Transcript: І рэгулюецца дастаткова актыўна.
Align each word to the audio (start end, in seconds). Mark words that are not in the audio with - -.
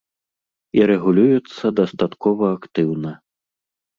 І 0.77 0.81
рэгулюецца 0.91 1.65
дастаткова 1.81 2.45
актыўна. 2.57 3.11